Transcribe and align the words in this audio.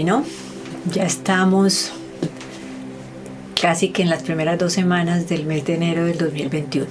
Ya 0.00 1.04
estamos 1.04 1.92
casi 3.60 3.90
que 3.90 4.00
en 4.00 4.08
las 4.08 4.22
primeras 4.22 4.58
dos 4.58 4.72
semanas 4.72 5.28
del 5.28 5.44
mes 5.44 5.66
de 5.66 5.74
enero 5.74 6.06
del 6.06 6.16
2021. 6.16 6.86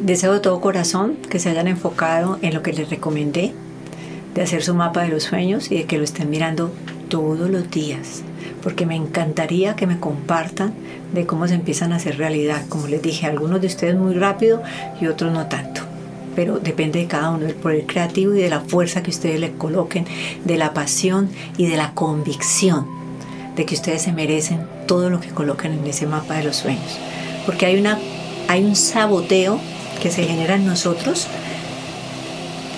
Deseo 0.00 0.32
de 0.32 0.40
todo 0.40 0.62
corazón 0.62 1.16
que 1.28 1.38
se 1.38 1.50
hayan 1.50 1.68
enfocado 1.68 2.38
en 2.40 2.54
lo 2.54 2.62
que 2.62 2.72
les 2.72 2.88
recomendé, 2.88 3.52
de 4.34 4.42
hacer 4.42 4.62
su 4.62 4.74
mapa 4.74 5.02
de 5.02 5.08
los 5.10 5.24
sueños 5.24 5.70
y 5.70 5.76
de 5.76 5.84
que 5.84 5.98
lo 5.98 6.04
estén 6.04 6.30
mirando 6.30 6.72
todos 7.10 7.50
los 7.50 7.70
días, 7.70 8.22
porque 8.62 8.86
me 8.86 8.96
encantaría 8.96 9.76
que 9.76 9.86
me 9.86 10.00
compartan 10.00 10.72
de 11.12 11.26
cómo 11.26 11.46
se 11.46 11.56
empiezan 11.56 11.92
a 11.92 11.96
hacer 11.96 12.16
realidad. 12.16 12.62
Como 12.70 12.86
les 12.86 13.02
dije, 13.02 13.26
algunos 13.26 13.60
de 13.60 13.66
ustedes 13.66 13.96
muy 13.96 14.14
rápido 14.14 14.62
y 14.98 15.08
otros 15.08 15.30
no 15.30 15.46
tanto 15.46 15.85
pero 16.36 16.60
depende 16.60 17.00
de 17.00 17.06
cada 17.06 17.30
uno, 17.30 17.46
del 17.46 17.54
poder 17.54 17.86
creativo 17.86 18.34
y 18.34 18.42
de 18.42 18.50
la 18.50 18.60
fuerza 18.60 19.02
que 19.02 19.10
ustedes 19.10 19.40
le 19.40 19.52
coloquen, 19.52 20.06
de 20.44 20.56
la 20.56 20.74
pasión 20.74 21.30
y 21.56 21.66
de 21.66 21.76
la 21.76 21.92
convicción 21.94 22.86
de 23.56 23.64
que 23.64 23.74
ustedes 23.74 24.02
se 24.02 24.12
merecen 24.12 24.68
todo 24.86 25.10
lo 25.10 25.20
que 25.20 25.30
colocan 25.30 25.72
en 25.72 25.84
ese 25.86 26.06
mapa 26.06 26.34
de 26.34 26.44
los 26.44 26.56
sueños. 26.56 26.98
Porque 27.46 27.66
hay, 27.66 27.78
una, 27.78 27.98
hay 28.48 28.62
un 28.62 28.76
saboteo 28.76 29.58
que 30.02 30.10
se 30.10 30.24
genera 30.24 30.54
en 30.56 30.66
nosotros 30.66 31.26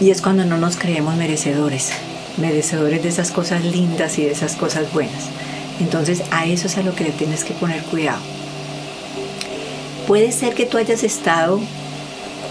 y 0.00 0.10
es 0.10 0.22
cuando 0.22 0.44
no 0.44 0.56
nos 0.56 0.76
creemos 0.76 1.16
merecedores, 1.16 1.90
merecedores 2.36 3.02
de 3.02 3.08
esas 3.08 3.32
cosas 3.32 3.64
lindas 3.64 4.18
y 4.18 4.24
de 4.24 4.30
esas 4.30 4.54
cosas 4.54 4.92
buenas. 4.92 5.28
Entonces 5.80 6.22
a 6.30 6.46
eso 6.46 6.68
es 6.68 6.78
a 6.78 6.82
lo 6.82 6.94
que 6.94 7.04
le 7.04 7.10
tienes 7.10 7.42
que 7.42 7.54
poner 7.54 7.82
cuidado. 7.82 8.20
Puede 10.06 10.30
ser 10.30 10.54
que 10.54 10.64
tú 10.64 10.78
hayas 10.78 11.02
estado 11.02 11.60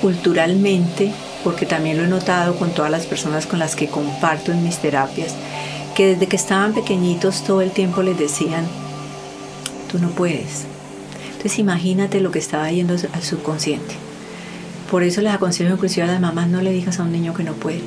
culturalmente, 0.08 1.12
porque 1.44 1.66
también 1.66 1.98
lo 1.98 2.06
he 2.06 2.08
notado 2.08 2.56
con 2.56 2.72
todas 2.72 2.90
las 2.90 3.06
personas 3.06 3.46
con 3.46 3.60
las 3.60 3.76
que 3.76 3.90
comparto 3.90 4.54
en 4.54 4.64
mis 4.64 4.78
terapias, 4.78 5.36
que 5.98 6.14
desde 6.14 6.28
que 6.28 6.38
estaban 6.38 6.74
pequeñitos 6.74 7.44
todo 7.44 7.60
el 7.60 7.72
tiempo 7.72 8.02
les 8.04 8.18
decían, 8.18 8.66
tú 9.92 10.00
no 10.00 10.08
puedes. 10.12 10.64
Entonces 11.26 11.60
imagínate 11.60 12.22
lo 12.22 12.32
que 12.32 12.40
estaba 12.40 12.72
yendo 12.72 12.94
al 12.94 13.22
subconsciente. 13.22 13.96
Por 14.90 15.04
eso 15.04 15.20
les 15.20 15.34
aconsejo 15.34 15.74
inclusive 15.74 16.04
a 16.04 16.12
las 16.14 16.22
mamás 16.22 16.48
no 16.48 16.62
le 16.62 16.72
digas 16.72 17.02
a 17.02 17.04
un 17.04 17.12
niño 17.12 17.34
que 17.34 17.44
no 17.44 17.52
puede. 17.52 17.82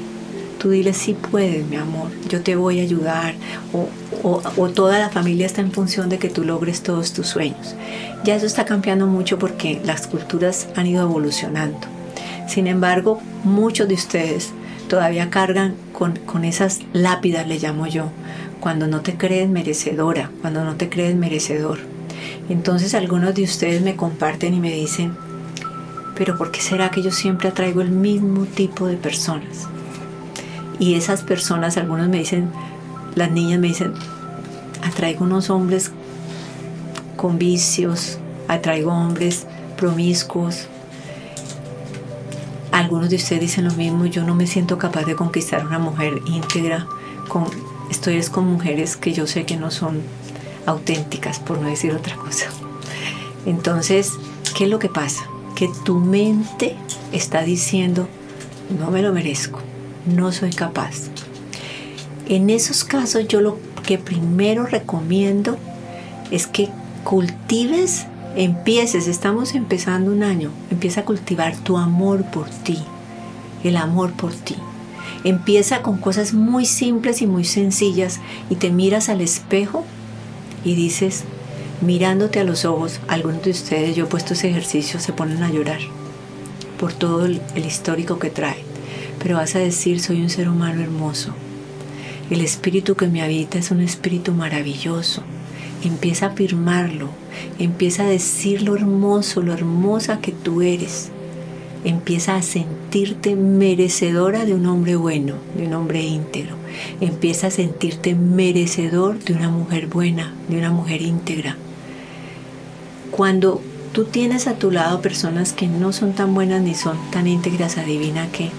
Tú 0.58 0.68
dile 0.68 0.92
sí 0.92 1.14
puedes, 1.14 1.66
mi 1.66 1.77
amor, 1.77 2.10
yo 2.28 2.42
te 2.42 2.55
voy 2.55 2.80
a 2.80 2.82
ayudar. 2.82 3.34
O, 3.72 3.88
o, 4.22 4.42
o 4.58 4.68
toda 4.68 4.98
la 4.98 5.08
familia 5.08 5.46
está 5.46 5.62
en 5.62 5.72
función 5.72 6.10
de 6.10 6.18
que 6.18 6.28
tú 6.28 6.44
logres 6.44 6.82
todos 6.82 7.14
tus 7.14 7.28
sueños. 7.28 7.74
Ya 8.24 8.36
eso 8.36 8.44
está 8.44 8.66
cambiando 8.66 9.06
mucho 9.06 9.38
porque 9.38 9.80
las 9.86 10.06
culturas 10.06 10.68
han 10.77 10.86
ido 10.86 11.02
evolucionando. 11.02 11.99
Sin 12.50 12.66
embargo, 12.66 13.20
muchos 13.44 13.86
de 13.86 13.94
ustedes 13.94 14.50
todavía 14.88 15.30
cargan 15.30 15.76
con, 15.92 16.16
con 16.16 16.44
esas 16.44 16.80
lápidas, 16.92 17.46
le 17.46 17.60
llamo 17.60 17.86
yo, 17.86 18.10
cuando 18.58 18.88
no 18.88 19.02
te 19.02 19.16
crees 19.16 19.48
merecedora, 19.48 20.32
cuando 20.40 20.64
no 20.64 20.74
te 20.74 20.88
crees 20.88 21.14
merecedor. 21.14 21.78
Entonces 22.48 22.94
algunos 22.94 23.36
de 23.36 23.44
ustedes 23.44 23.82
me 23.82 23.94
comparten 23.94 24.52
y 24.52 24.58
me 24.58 24.72
dicen, 24.72 25.12
pero 26.16 26.36
¿por 26.36 26.50
qué 26.50 26.60
será 26.60 26.90
que 26.90 27.02
yo 27.02 27.12
siempre 27.12 27.50
atraigo 27.50 27.82
el 27.82 27.92
mismo 27.92 28.46
tipo 28.46 28.88
de 28.88 28.96
personas? 28.96 29.68
Y 30.80 30.94
esas 30.94 31.22
personas, 31.22 31.76
algunos 31.76 32.08
me 32.08 32.18
dicen, 32.18 32.50
las 33.14 33.30
niñas 33.30 33.60
me 33.60 33.68
dicen, 33.68 33.92
atraigo 34.82 35.24
unos 35.24 35.50
hombres 35.50 35.92
con 37.14 37.38
vicios, 37.38 38.18
atraigo 38.48 38.90
hombres 38.90 39.46
promiscuos, 39.76 40.66
algunos 42.81 43.11
de 43.11 43.17
ustedes 43.17 43.42
dicen 43.42 43.67
lo 43.67 43.75
mismo, 43.75 44.06
yo 44.06 44.25
no 44.25 44.34
me 44.34 44.47
siento 44.47 44.78
capaz 44.78 45.05
de 45.05 45.14
conquistar 45.14 45.67
una 45.67 45.78
mujer 45.78 46.23
íntegra, 46.27 46.86
con, 47.28 47.45
estoy 47.91 48.17
es 48.17 48.30
con 48.30 48.46
mujeres 48.46 48.96
que 48.96 49.13
yo 49.13 49.27
sé 49.27 49.45
que 49.45 49.57
no 49.57 49.70
son 49.70 50.01
auténticas, 50.67 51.39
por 51.39 51.61
no 51.61 51.69
decir 51.69 51.92
otra 51.92 52.17
cosa. 52.17 52.46
Entonces, 53.46 54.13
¿qué 54.57 54.64
es 54.64 54.70
lo 54.70 54.79
que 54.79 54.89
pasa? 54.89 55.27
Que 55.55 55.69
tu 55.85 55.98
mente 55.98 56.77
está 57.13 57.42
diciendo, 57.42 58.08
no 58.79 58.90
me 58.90 59.02
lo 59.02 59.13
merezco, 59.13 59.61
no 60.07 60.33
soy 60.33 60.51
capaz. 60.51 61.11
En 62.29 62.48
esos 62.48 62.85
casos 62.85 63.29
yo 63.29 63.40
lo 63.40 63.58
que 63.86 63.98
primero 63.98 64.64
recomiendo 64.64 65.58
es 66.30 66.46
que 66.46 66.69
cultives 67.05 68.07
empieces, 68.36 69.08
estamos 69.08 69.55
empezando 69.55 70.13
un 70.13 70.23
año, 70.23 70.51
empieza 70.70 71.01
a 71.01 71.05
cultivar 71.05 71.57
tu 71.57 71.77
amor 71.77 72.24
por 72.24 72.48
ti, 72.48 72.79
el 73.64 73.77
amor 73.77 74.13
por 74.13 74.33
ti. 74.33 74.57
Empieza 75.24 75.83
con 75.83 75.98
cosas 75.98 76.33
muy 76.33 76.64
simples 76.64 77.20
y 77.20 77.27
muy 77.27 77.45
sencillas 77.45 78.20
y 78.48 78.57
te 78.57 78.70
miras 78.70 79.08
al 79.08 79.20
espejo 79.20 79.85
y 80.64 80.74
dices, 80.74 81.24
mirándote 81.80 82.40
a 82.40 82.45
los 82.45 82.64
ojos, 82.64 83.01
algunos 83.08 83.42
de 83.42 83.51
ustedes, 83.51 83.96
yo 83.96 84.05
he 84.05 84.08
puesto 84.08 84.35
ese 84.35 84.48
ejercicio, 84.48 85.01
se 85.01 85.13
ponen 85.13 85.42
a 85.42 85.51
llorar 85.51 85.80
por 86.79 86.92
todo 86.92 87.27
el, 87.27 87.42
el 87.55 87.67
histórico 87.67 88.19
que 88.19 88.30
trae. 88.30 88.64
Pero 89.19 89.36
vas 89.36 89.55
a 89.55 89.58
decir, 89.58 90.01
soy 90.01 90.23
un 90.23 90.30
ser 90.30 90.48
humano 90.48 90.80
hermoso. 90.80 91.35
El 92.30 92.40
espíritu 92.40 92.95
que 92.95 93.08
me 93.08 93.23
habita 93.23 93.58
es 93.58 93.70
un 93.70 93.80
espíritu 93.80 94.33
maravilloso 94.33 95.23
Empieza 95.83 96.27
a 96.27 96.29
afirmarlo, 96.30 97.08
empieza 97.58 98.05
a 98.05 98.08
decir 98.08 98.63
lo 98.63 98.74
hermoso, 98.77 99.41
lo 99.41 99.55
hermosa 99.55 100.20
que 100.20 100.33
tú 100.33 100.61
eres. 100.61 101.11
Empieza 101.85 102.36
a 102.36 102.42
sentirte 102.42 103.35
merecedora 103.36 104.45
de 104.45 104.55
un 104.55 104.67
hombre 104.67 104.96
bueno, 104.96 105.35
de 105.57 105.67
un 105.67 105.73
hombre 105.73 106.02
íntegro. 106.02 106.57
Empieza 107.01 107.46
a 107.46 107.51
sentirte 107.51 108.14
merecedor 108.14 109.19
de 109.20 109.33
una 109.33 109.48
mujer 109.48 109.86
buena, 109.86 110.35
de 110.48 110.58
una 110.58 110.70
mujer 110.70 111.01
íntegra. 111.01 111.57
Cuando 113.11 113.63
tú 113.92 114.05
tienes 114.05 114.46
a 114.46 114.57
tu 114.57 114.70
lado 114.70 115.01
personas 115.01 115.55
que 115.55 115.67
no 115.67 115.92
son 115.95 116.13
tan 116.13 116.35
buenas 116.35 116.61
ni 116.61 116.74
son 116.74 116.98
tan 117.11 117.27
íntegras, 117.27 117.79
adivina 117.79 118.30
que 118.30 118.51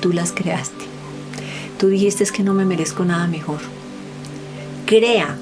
tú 0.00 0.12
las 0.12 0.30
creaste. 0.30 0.84
Tú 1.78 1.88
dijiste 1.88 2.24
que 2.26 2.44
no 2.44 2.54
me 2.54 2.64
merezco 2.64 3.04
nada 3.04 3.26
mejor. 3.26 3.58
Crea 4.86 5.36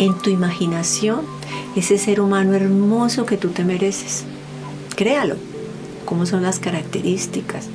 en 0.00 0.18
tu 0.18 0.30
imaginación 0.30 1.20
ese 1.76 1.98
ser 1.98 2.20
humano 2.20 2.54
hermoso 2.54 3.26
que 3.26 3.36
tú 3.36 3.50
te 3.50 3.64
mereces. 3.64 4.24
Créalo. 4.96 5.36
¿Cómo 6.06 6.26
son 6.26 6.42
las 6.42 6.58
características? 6.58 7.68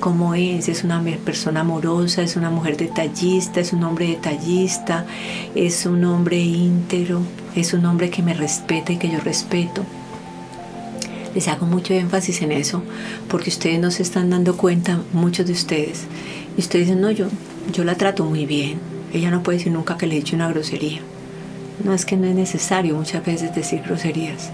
¿Cómo 0.00 0.34
es? 0.34 0.68
Es 0.68 0.82
una 0.82 1.02
persona 1.24 1.60
amorosa, 1.60 2.22
es 2.22 2.34
una 2.36 2.50
mujer 2.50 2.76
detallista, 2.76 3.60
es 3.60 3.72
un 3.72 3.84
hombre 3.84 4.08
detallista, 4.08 5.06
es 5.54 5.86
un 5.86 6.04
hombre 6.04 6.38
íntegro, 6.38 7.20
es 7.54 7.72
un 7.74 7.84
hombre 7.86 8.10
que 8.10 8.22
me 8.22 8.34
respeta 8.34 8.92
y 8.92 8.96
que 8.96 9.10
yo 9.10 9.20
respeto. 9.20 9.84
Les 11.34 11.48
hago 11.48 11.66
mucho 11.66 11.92
énfasis 11.92 12.40
en 12.42 12.52
eso 12.52 12.82
porque 13.28 13.50
ustedes 13.50 13.78
no 13.78 13.90
se 13.90 14.02
están 14.02 14.30
dando 14.30 14.56
cuenta, 14.56 14.98
muchos 15.12 15.46
de 15.46 15.52
ustedes. 15.52 16.04
Y 16.56 16.60
ustedes 16.60 16.86
dicen, 16.86 17.02
no, 17.02 17.10
yo, 17.10 17.26
yo 17.72 17.84
la 17.84 17.94
trato 17.94 18.24
muy 18.24 18.46
bien. 18.46 18.80
Ella 19.12 19.30
no 19.30 19.42
puede 19.42 19.58
decir 19.58 19.72
nunca 19.72 19.98
que 19.98 20.06
le 20.06 20.16
he 20.16 20.18
hecho 20.18 20.34
una 20.34 20.48
grosería. 20.48 21.02
No 21.84 21.92
es 21.92 22.06
que 22.06 22.16
no 22.16 22.26
es 22.26 22.34
necesario 22.34 22.96
muchas 22.96 23.24
veces 23.24 23.54
decir 23.54 23.82
groserías. 23.82 24.50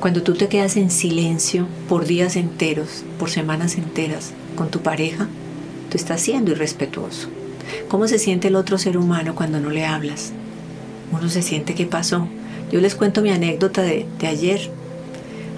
Cuando 0.00 0.22
tú 0.22 0.34
te 0.34 0.48
quedas 0.48 0.76
en 0.76 0.90
silencio 0.90 1.66
por 1.88 2.06
días 2.06 2.36
enteros, 2.36 3.04
por 3.18 3.30
semanas 3.30 3.76
enteras 3.76 4.32
con 4.56 4.70
tu 4.70 4.80
pareja, 4.80 5.28
tú 5.90 5.96
estás 5.96 6.20
siendo 6.20 6.52
irrespetuoso. 6.52 7.28
¿Cómo 7.88 8.08
se 8.08 8.18
siente 8.18 8.48
el 8.48 8.56
otro 8.56 8.78
ser 8.78 8.96
humano 8.96 9.34
cuando 9.34 9.60
no 9.60 9.70
le 9.70 9.84
hablas? 9.84 10.32
Uno 11.12 11.28
se 11.28 11.42
siente 11.42 11.74
qué 11.74 11.86
pasó. 11.86 12.28
Yo 12.72 12.80
les 12.80 12.94
cuento 12.94 13.22
mi 13.22 13.30
anécdota 13.30 13.82
de, 13.82 14.06
de 14.18 14.26
ayer. 14.26 14.70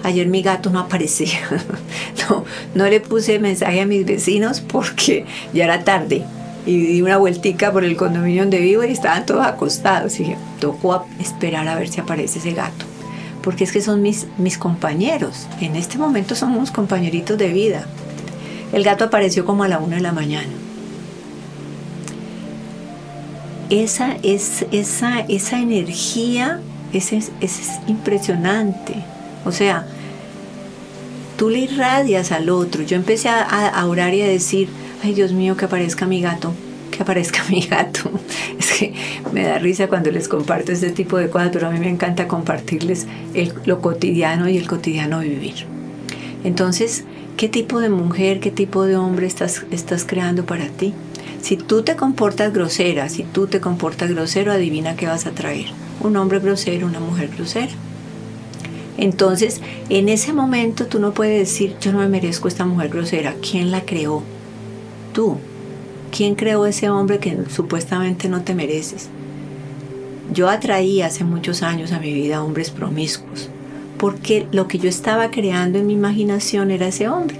Ayer 0.03 0.27
mi 0.27 0.41
gato 0.41 0.69
no 0.69 0.79
aparecía. 0.79 1.39
no, 2.29 2.45
no 2.75 2.89
le 2.89 2.99
puse 2.99 3.39
mensaje 3.39 3.81
a 3.81 3.85
mis 3.85 4.05
vecinos 4.05 4.61
porque 4.61 5.25
ya 5.53 5.65
era 5.65 5.83
tarde 5.83 6.23
y 6.67 6.77
di 6.77 7.01
una 7.01 7.17
vueltica 7.17 7.71
por 7.71 7.85
el 7.85 7.95
condominio 7.95 8.41
donde 8.41 8.59
vivo 8.59 8.83
y 8.83 8.91
estaban 8.91 9.25
todos 9.25 9.45
acostados. 9.45 10.19
Y 10.19 10.23
dije, 10.23 10.37
tocó 10.59 11.05
esperar 11.17 11.65
a 11.69 11.75
ver 11.75 11.87
si 11.87 12.01
aparece 12.01 12.39
ese 12.39 12.51
gato. 12.51 12.85
Porque 13.41 13.63
es 13.63 13.71
que 13.71 13.81
son 13.81 14.01
mis, 14.01 14.27
mis 14.37 14.57
compañeros. 14.57 15.47
En 15.61 15.77
este 15.77 15.97
momento 15.97 16.35
somos 16.35 16.69
compañeritos 16.69 17.37
de 17.37 17.53
vida. 17.53 17.85
El 18.73 18.83
gato 18.83 19.05
apareció 19.05 19.45
como 19.45 19.63
a 19.63 19.69
la 19.69 19.79
una 19.79 19.95
de 19.95 20.01
la 20.01 20.11
mañana. 20.11 20.49
Esa, 23.69 24.17
es, 24.21 24.65
esa, 24.73 25.21
esa 25.21 25.61
energía 25.61 26.59
es, 26.91 27.13
es, 27.13 27.31
es 27.39 27.79
impresionante. 27.87 28.95
O 29.45 29.53
sea, 29.53 29.87
tú 31.37 31.49
le 31.49 31.59
irradias 31.59 32.33
al 32.33 32.49
otro. 32.49 32.83
Yo 32.83 32.97
empecé 32.97 33.29
a 33.29 33.85
orar 33.85 34.13
y 34.13 34.21
a 34.21 34.27
decir, 34.27 34.67
Dios 35.13 35.33
mío, 35.33 35.57
que 35.57 35.65
aparezca 35.65 36.05
mi 36.05 36.21
gato, 36.21 36.53
que 36.91 37.03
aparezca 37.03 37.43
mi 37.49 37.61
gato. 37.61 38.09
Es 38.57 38.71
que 38.71 38.93
me 39.33 39.43
da 39.43 39.59
risa 39.59 39.87
cuando 39.87 40.11
les 40.11 40.27
comparto 40.27 40.71
este 40.71 40.91
tipo 40.91 41.17
de 41.17 41.29
cosas, 41.29 41.49
pero 41.51 41.67
a 41.67 41.71
mí 41.71 41.79
me 41.79 41.89
encanta 41.89 42.27
compartirles 42.27 43.07
lo 43.65 43.81
cotidiano 43.81 44.49
y 44.49 44.57
el 44.57 44.67
cotidiano 44.67 45.19
vivir. 45.19 45.65
Entonces, 46.43 47.03
¿qué 47.35 47.49
tipo 47.49 47.79
de 47.79 47.89
mujer, 47.89 48.39
qué 48.39 48.51
tipo 48.51 48.85
de 48.85 48.95
hombre 48.95 49.27
estás, 49.27 49.65
estás 49.71 50.05
creando 50.05 50.45
para 50.45 50.67
ti? 50.67 50.93
Si 51.41 51.57
tú 51.57 51.83
te 51.83 51.95
comportas 51.95 52.53
grosera, 52.53 53.09
si 53.09 53.23
tú 53.23 53.47
te 53.47 53.59
comportas 53.59 54.09
grosero, 54.09 54.51
adivina 54.51 54.95
qué 54.95 55.07
vas 55.07 55.25
a 55.25 55.31
traer. 55.31 55.67
Un 56.01 56.15
hombre 56.17 56.39
grosero, 56.39 56.87
una 56.87 56.99
mujer 56.99 57.29
grosera. 57.35 57.71
Entonces, 58.97 59.61
en 59.89 60.09
ese 60.09 60.33
momento 60.33 60.87
tú 60.87 60.99
no 60.99 61.13
puedes 61.13 61.39
decir, 61.39 61.75
yo 61.79 61.91
no 61.91 61.99
me 61.99 62.09
merezco 62.09 62.47
esta 62.47 62.65
mujer 62.65 62.89
grosera. 62.89 63.35
¿Quién 63.41 63.71
la 63.71 63.81
creó? 63.81 64.23
¿Quién 66.11 66.35
creó 66.35 66.65
ese 66.67 66.89
hombre 66.89 67.17
que 67.17 67.37
supuestamente 67.49 68.29
no 68.29 68.41
te 68.41 68.53
mereces? 68.53 69.09
Yo 70.31 70.47
atraí 70.47 71.01
hace 71.01 71.23
muchos 71.23 71.63
años 71.63 71.91
a 71.91 71.99
mi 71.99 72.13
vida 72.13 72.43
hombres 72.43 72.69
promiscuos, 72.69 73.49
porque 73.97 74.45
lo 74.51 74.67
que 74.67 74.77
yo 74.77 74.89
estaba 74.89 75.31
creando 75.31 75.79
en 75.79 75.87
mi 75.87 75.93
imaginación 75.93 76.69
era 76.69 76.87
ese 76.87 77.07
hombre. 77.07 77.39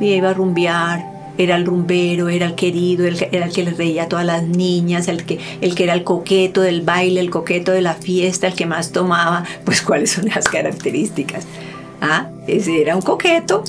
Y 0.00 0.12
iba 0.12 0.30
a 0.30 0.34
rumbear, 0.34 1.34
era 1.36 1.56
el 1.56 1.66
rumbero, 1.66 2.28
era 2.28 2.46
el 2.46 2.54
querido, 2.54 3.04
era 3.06 3.46
el 3.46 3.52
que 3.52 3.64
le 3.64 3.72
reía 3.72 4.04
a 4.04 4.08
todas 4.08 4.24
las 4.24 4.44
niñas, 4.44 5.08
el 5.08 5.24
que, 5.24 5.40
el 5.60 5.74
que 5.74 5.84
era 5.84 5.94
el 5.94 6.04
coqueto 6.04 6.60
del 6.60 6.82
baile, 6.82 7.20
el 7.20 7.30
coqueto 7.30 7.72
de 7.72 7.82
la 7.82 7.94
fiesta, 7.94 8.46
el 8.46 8.54
que 8.54 8.66
más 8.66 8.92
tomaba, 8.92 9.44
pues 9.64 9.82
cuáles 9.82 10.12
son 10.12 10.26
las 10.26 10.48
características. 10.48 11.44
Ah, 12.00 12.30
ese 12.46 12.80
era 12.80 12.94
un 12.94 13.02
coqueto. 13.02 13.64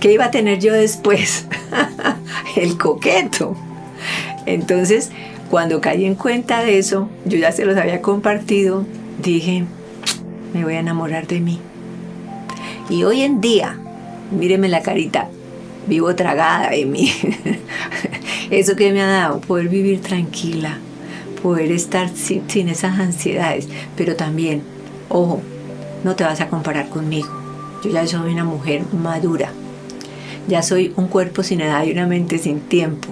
¿Qué 0.00 0.12
iba 0.12 0.24
a 0.24 0.30
tener 0.30 0.60
yo 0.60 0.72
después? 0.72 1.46
el 2.56 2.78
coqueto. 2.78 3.54
Entonces, 4.46 5.10
cuando 5.50 5.82
caí 5.82 6.06
en 6.06 6.14
cuenta 6.14 6.62
de 6.62 6.78
eso, 6.78 7.10
yo 7.26 7.36
ya 7.36 7.52
se 7.52 7.66
los 7.66 7.76
había 7.76 8.00
compartido, 8.00 8.86
dije, 9.22 9.64
me 10.54 10.64
voy 10.64 10.74
a 10.74 10.80
enamorar 10.80 11.26
de 11.26 11.40
mí. 11.40 11.60
Y 12.88 13.04
hoy 13.04 13.20
en 13.20 13.42
día, 13.42 13.78
míreme 14.30 14.68
la 14.68 14.82
carita, 14.82 15.28
vivo 15.86 16.14
tragada 16.14 16.70
de 16.70 16.86
mí. 16.86 17.12
Eso 18.50 18.76
que 18.76 18.92
me 18.92 19.02
ha 19.02 19.06
dado, 19.06 19.40
poder 19.42 19.68
vivir 19.68 20.00
tranquila, 20.00 20.78
poder 21.42 21.70
estar 21.72 22.08
sin, 22.08 22.48
sin, 22.48 22.68
esas 22.70 22.98
ansiedades, 22.98 23.68
pero 23.96 24.16
también, 24.16 24.62
ojo, 25.10 25.42
no 26.04 26.16
te 26.16 26.24
vas 26.24 26.40
a 26.40 26.48
comparar 26.48 26.88
conmigo. 26.88 27.28
Yo 27.84 27.90
ya 27.90 28.06
soy 28.06 28.32
una 28.32 28.44
mujer 28.44 28.82
madura, 28.92 29.52
ya 30.48 30.62
soy 30.62 30.92
un 30.96 31.08
cuerpo 31.08 31.42
sin 31.42 31.60
edad 31.60 31.84
y 31.84 31.92
una 31.92 32.06
mente 32.06 32.38
sin 32.38 32.60
tiempo. 32.60 33.08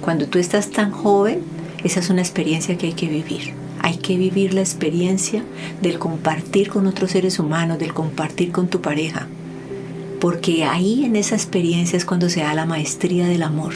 Cuando 0.00 0.26
tú 0.26 0.38
estás 0.38 0.70
tan 0.70 0.90
joven, 0.90 1.40
esa 1.84 2.00
es 2.00 2.10
una 2.10 2.22
experiencia 2.22 2.76
que 2.76 2.86
hay 2.86 2.92
que 2.92 3.08
vivir. 3.08 3.54
Hay 3.82 3.96
que 3.96 4.16
vivir 4.16 4.54
la 4.54 4.60
experiencia 4.60 5.42
del 5.80 5.98
compartir 5.98 6.68
con 6.68 6.86
otros 6.86 7.12
seres 7.12 7.38
humanos, 7.38 7.78
del 7.78 7.94
compartir 7.94 8.52
con 8.52 8.68
tu 8.68 8.80
pareja. 8.80 9.26
Porque 10.20 10.64
ahí 10.64 11.04
en 11.04 11.16
esa 11.16 11.34
experiencia 11.34 11.96
es 11.96 12.04
cuando 12.04 12.28
se 12.28 12.40
da 12.40 12.52
la 12.54 12.66
maestría 12.66 13.26
del 13.26 13.42
amor. 13.42 13.72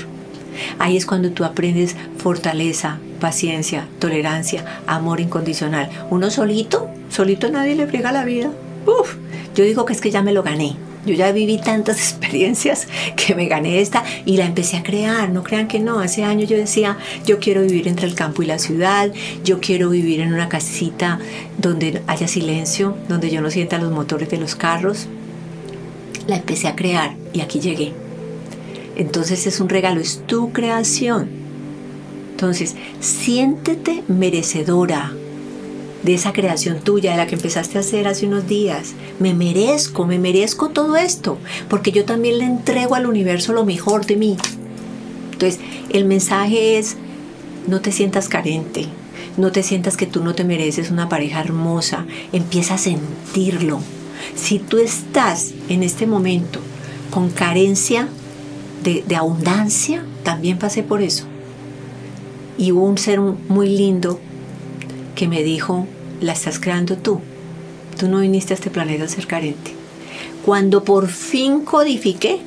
Ahí 0.78 0.96
es 0.96 1.06
cuando 1.06 1.30
tú 1.30 1.44
aprendes 1.44 1.96
fortaleza, 2.18 2.98
paciencia, 3.20 3.88
tolerancia, 3.98 4.64
amor 4.86 5.20
incondicional. 5.20 5.88
Uno 6.10 6.30
solito, 6.30 6.88
solito 7.08 7.50
nadie 7.50 7.74
le 7.74 7.86
friega 7.86 8.12
la 8.12 8.24
vida. 8.24 8.50
Uf, 8.86 9.16
yo 9.54 9.64
digo 9.64 9.84
que 9.84 9.94
es 9.94 10.00
que 10.00 10.10
ya 10.10 10.22
me 10.22 10.32
lo 10.32 10.42
gané. 10.42 10.76
Yo 11.06 11.14
ya 11.14 11.32
viví 11.32 11.58
tantas 11.58 11.98
experiencias 12.12 12.88
que 13.16 13.34
me 13.34 13.46
gané 13.46 13.80
esta 13.80 14.04
y 14.24 14.36
la 14.36 14.46
empecé 14.46 14.76
a 14.76 14.82
crear. 14.82 15.30
No 15.30 15.42
crean 15.42 15.68
que 15.68 15.80
no. 15.80 16.00
Hace 16.00 16.24
años 16.24 16.48
yo 16.48 16.56
decía, 16.56 16.98
yo 17.26 17.38
quiero 17.38 17.62
vivir 17.62 17.88
entre 17.88 18.06
el 18.06 18.14
campo 18.14 18.42
y 18.42 18.46
la 18.46 18.58
ciudad. 18.58 19.10
Yo 19.44 19.60
quiero 19.60 19.90
vivir 19.90 20.20
en 20.20 20.32
una 20.32 20.48
casita 20.48 21.18
donde 21.58 22.02
haya 22.06 22.28
silencio, 22.28 22.96
donde 23.08 23.30
yo 23.30 23.40
no 23.40 23.50
sienta 23.50 23.78
los 23.78 23.92
motores 23.92 24.30
de 24.30 24.38
los 24.38 24.54
carros. 24.54 25.06
La 26.26 26.36
empecé 26.36 26.68
a 26.68 26.76
crear 26.76 27.14
y 27.32 27.40
aquí 27.40 27.60
llegué. 27.60 27.92
Entonces 28.96 29.46
es 29.46 29.60
un 29.60 29.68
regalo, 29.68 30.00
es 30.00 30.22
tu 30.26 30.52
creación. 30.52 31.28
Entonces, 32.30 32.74
siéntete 33.00 34.02
merecedora 34.08 35.12
de 36.04 36.14
esa 36.14 36.32
creación 36.32 36.80
tuya, 36.80 37.12
de 37.12 37.16
la 37.16 37.26
que 37.26 37.34
empezaste 37.34 37.78
a 37.78 37.80
hacer 37.80 38.06
hace 38.06 38.26
unos 38.26 38.46
días. 38.46 38.92
Me 39.18 39.34
merezco, 39.34 40.06
me 40.06 40.18
merezco 40.18 40.68
todo 40.68 40.96
esto, 40.96 41.38
porque 41.68 41.92
yo 41.92 42.04
también 42.04 42.38
le 42.38 42.44
entrego 42.44 42.94
al 42.94 43.06
universo 43.06 43.52
lo 43.52 43.64
mejor 43.64 44.04
de 44.04 44.16
mí. 44.16 44.36
Entonces, 45.32 45.60
el 45.90 46.04
mensaje 46.04 46.78
es, 46.78 46.96
no 47.66 47.80
te 47.80 47.90
sientas 47.90 48.28
carente, 48.28 48.86
no 49.38 49.50
te 49.50 49.62
sientas 49.62 49.96
que 49.96 50.06
tú 50.06 50.22
no 50.22 50.34
te 50.34 50.44
mereces 50.44 50.90
una 50.90 51.08
pareja 51.08 51.40
hermosa, 51.40 52.06
empieza 52.32 52.74
a 52.74 52.78
sentirlo. 52.78 53.80
Si 54.36 54.58
tú 54.58 54.78
estás 54.78 55.52
en 55.68 55.82
este 55.82 56.06
momento 56.06 56.60
con 57.10 57.30
carencia 57.30 58.08
de, 58.82 59.02
de 59.06 59.16
abundancia, 59.16 60.04
también 60.22 60.58
pasé 60.58 60.82
por 60.82 61.00
eso. 61.00 61.24
Y 62.58 62.72
hubo 62.72 62.84
un 62.84 62.98
ser 62.98 63.20
muy 63.20 63.68
lindo 63.68 64.20
que 65.14 65.28
me 65.28 65.42
dijo, 65.42 65.86
la 66.20 66.32
estás 66.32 66.58
creando 66.58 66.96
tú. 66.96 67.20
Tú 67.98 68.08
no 68.08 68.20
viniste 68.20 68.52
a 68.52 68.56
este 68.56 68.70
planeta 68.70 69.04
a 69.04 69.08
ser 69.08 69.26
carente. 69.26 69.72
Cuando 70.44 70.84
por 70.84 71.08
fin 71.08 71.60
codifiqué 71.60 72.40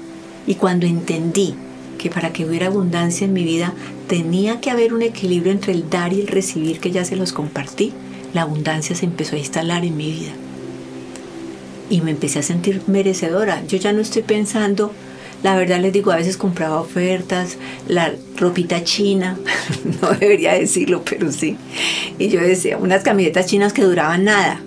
y 0.46 0.56
cuando 0.56 0.86
entendí 0.86 1.56
que 1.98 2.10
para 2.10 2.32
que 2.32 2.46
hubiera 2.46 2.68
abundancia 2.68 3.26
en 3.26 3.34
mi 3.34 3.44
vida 3.44 3.74
tenía 4.08 4.62
que 4.62 4.72
haber 4.72 4.94
un 4.94 5.02
equilibrio 5.02 5.52
entre 5.52 5.74
el 5.74 5.90
dar 5.90 6.14
y 6.14 6.22
el 6.22 6.28
recibir 6.28 6.80
que 6.80 6.92
ya 6.92 7.04
se 7.04 7.16
los 7.16 7.34
compartí, 7.34 7.94
la 8.34 8.44
abundancia 8.44 8.96
se 8.96 9.06
empezó 9.06 9.36
a 9.36 9.40
instalar 9.40 9.84
en 9.84 9.98
mi 9.98 10.12
vida. 10.12 10.32
Y 11.90 12.02
me 12.02 12.12
empecé 12.12 12.40
a 12.40 12.44
sentir 12.44 12.82
merecedora. 12.88 13.66
Yo 13.66 13.78
ya 13.78 13.94
no 13.94 14.02
estoy 14.02 14.22
pensando 14.22 14.92
la 15.44 15.56
verdad 15.56 15.80
les 15.80 15.94
digo, 15.94 16.12
a 16.12 16.16
veces 16.16 16.38
compraba 16.38 16.80
ofertas, 16.80 17.58
la 17.88 18.14
ropita 18.38 18.84
china, 18.84 19.38
no 20.02 20.10
debería 20.12 20.54
decirlo, 20.54 21.04
pero 21.08 21.32
sí. 21.32 21.58
Y 22.18 22.30
yo 22.30 22.42
decía, 22.42 22.78
unas 22.78 23.04
camisetas 23.04 23.46
chinas 23.46 23.74
que 23.74 23.84
duraban 23.84 24.26
nada. 24.26 24.62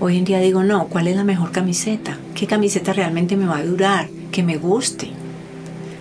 Hoy 0.00 0.18
en 0.18 0.24
día 0.24 0.40
digo, 0.40 0.64
no, 0.64 0.88
¿cuál 0.88 1.06
es 1.06 1.16
la 1.16 1.22
mejor 1.22 1.52
camiseta? 1.52 2.18
¿Qué 2.34 2.46
camiseta 2.46 2.92
realmente 2.92 3.36
me 3.36 3.46
va 3.46 3.58
a 3.58 3.64
durar? 3.64 4.08
Que 4.32 4.42
me 4.42 4.56
guste. 4.56 5.10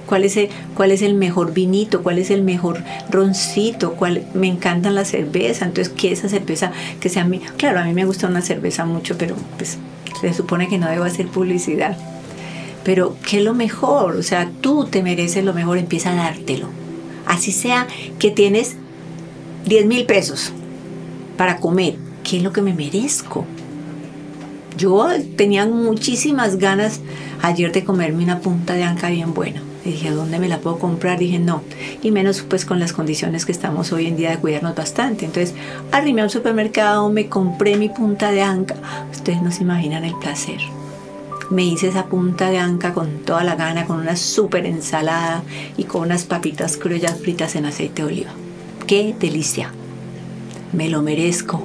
¿Cuál 0.07 0.23
es 0.23 0.35
el, 0.35 0.49
cuál 0.73 0.91
es 0.91 1.03
el 1.03 1.13
mejor 1.13 1.53
vinito? 1.53 2.01
¿Cuál 2.01 2.17
es 2.17 2.31
el 2.31 2.41
mejor 2.41 2.83
roncito? 3.09 3.93
¿Cuál, 3.93 4.25
me 4.33 4.47
encantan 4.47 4.95
las 4.95 5.09
cervezas. 5.09 5.67
Entonces, 5.67 5.93
¿qué 5.95 6.11
esa 6.11 6.27
cerveza 6.27 6.71
que 6.99 7.09
sea 7.09 7.23
mí? 7.23 7.41
Claro, 7.57 7.79
a 7.79 7.85
mí 7.85 7.93
me 7.93 8.05
gusta 8.05 8.27
una 8.27 8.41
cerveza 8.41 8.83
mucho, 8.85 9.17
pero 9.17 9.35
pues 9.57 9.77
se 10.19 10.33
supone 10.33 10.67
que 10.67 10.79
no 10.79 10.89
debo 10.89 11.03
hacer 11.03 11.27
publicidad 11.27 11.95
pero 12.83 13.15
¿qué 13.27 13.37
es 13.37 13.43
lo 13.43 13.53
mejor? 13.53 14.15
O 14.15 14.23
sea, 14.23 14.49
tú 14.61 14.85
te 14.85 15.03
mereces 15.03 15.43
lo 15.43 15.53
mejor, 15.53 15.77
empieza 15.77 16.11
a 16.11 16.15
dártelo. 16.15 16.67
Así 17.25 17.51
sea 17.51 17.87
que 18.19 18.31
tienes 18.31 18.75
10 19.65 19.85
mil 19.85 20.05
pesos 20.05 20.51
para 21.37 21.57
comer, 21.57 21.95
¿qué 22.23 22.37
es 22.37 22.43
lo 22.43 22.51
que 22.51 22.61
me 22.61 22.73
merezco? 22.73 23.45
Yo 24.77 25.07
tenía 25.35 25.65
muchísimas 25.65 26.57
ganas 26.57 27.01
ayer 27.41 27.71
de 27.71 27.83
comerme 27.83 28.23
una 28.23 28.39
punta 28.39 28.73
de 28.73 28.83
anca 28.83 29.09
bien 29.09 29.33
buena. 29.33 29.61
Y 29.83 29.91
dije, 29.91 30.11
¿dónde 30.11 30.37
me 30.37 30.47
la 30.47 30.59
puedo 30.59 30.77
comprar? 30.77 31.17
Dije, 31.17 31.39
no. 31.39 31.63
Y 32.03 32.11
menos 32.11 32.41
pues 32.41 32.65
con 32.65 32.79
las 32.79 32.93
condiciones 32.93 33.45
que 33.45 33.51
estamos 33.51 33.91
hoy 33.91 34.07
en 34.07 34.15
día 34.15 34.29
de 34.29 34.37
cuidarnos 34.37 34.75
bastante. 34.75 35.25
Entonces, 35.25 35.55
arrimé 35.91 36.21
a 36.21 36.25
un 36.25 36.29
supermercado, 36.29 37.09
me 37.09 37.27
compré 37.27 37.77
mi 37.77 37.89
punta 37.89 38.31
de 38.31 38.43
anca. 38.43 38.75
Ustedes 39.11 39.41
no 39.41 39.51
se 39.51 39.63
imaginan 39.63 40.03
el 40.03 40.15
placer 40.19 40.59
me 41.51 41.65
hice 41.65 41.89
esa 41.89 42.05
punta 42.05 42.49
de 42.49 42.57
anca 42.57 42.93
con 42.93 43.19
toda 43.19 43.43
la 43.43 43.55
gana, 43.55 43.85
con 43.85 43.99
una 43.99 44.15
súper 44.15 44.65
ensalada 44.65 45.43
y 45.77 45.83
con 45.83 46.03
unas 46.03 46.23
papitas 46.23 46.77
criollas 46.77 47.19
fritas 47.19 47.55
en 47.55 47.65
aceite 47.65 48.01
de 48.01 48.07
oliva. 48.07 48.31
¡Qué 48.87 49.13
delicia! 49.19 49.71
Me 50.71 50.89
lo 50.89 51.01
merezco. 51.01 51.61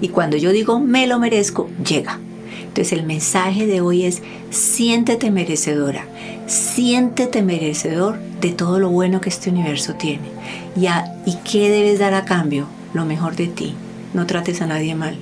Y 0.00 0.08
cuando 0.08 0.38
yo 0.38 0.52
digo 0.52 0.80
me 0.80 1.06
lo 1.06 1.18
merezco, 1.18 1.68
llega. 1.86 2.18
Entonces 2.62 2.92
el 2.92 3.04
mensaje 3.04 3.66
de 3.66 3.82
hoy 3.82 4.04
es 4.04 4.22
siéntete 4.50 5.30
merecedora, 5.30 6.06
siéntete 6.46 7.42
merecedor 7.42 8.18
de 8.40 8.52
todo 8.52 8.78
lo 8.78 8.88
bueno 8.88 9.20
que 9.20 9.28
este 9.28 9.50
universo 9.50 9.94
tiene. 9.94 10.28
¿Y, 10.76 10.86
¿Y 11.30 11.36
qué 11.44 11.68
debes 11.68 11.98
dar 11.98 12.14
a 12.14 12.24
cambio? 12.24 12.66
Lo 12.94 13.04
mejor 13.04 13.36
de 13.36 13.48
ti. 13.48 13.74
No 14.14 14.26
trates 14.26 14.62
a 14.62 14.66
nadie 14.66 14.94
mal. 14.94 15.16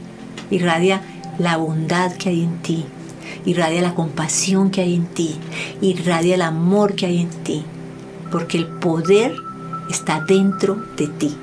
Irradia 0.51 1.03
la 1.39 1.57
bondad 1.57 2.13
que 2.13 2.29
hay 2.29 2.45
en 2.45 2.59
ti, 2.59 2.85
irradia 3.45 3.83
la 3.83 3.95
compasión 3.95 4.71
que 4.71 4.81
hay 4.81 4.95
en 4.95 5.07
ti, 5.07 5.37
irradia 5.81 6.35
el 6.35 6.43
amor 6.43 6.95
que 6.95 7.07
hay 7.07 7.21
en 7.21 7.31
ti, 7.43 7.65
porque 8.31 8.59
el 8.59 8.67
poder 8.67 9.35
está 9.91 10.21
dentro 10.21 10.77
de 10.97 11.07
ti. 11.09 11.37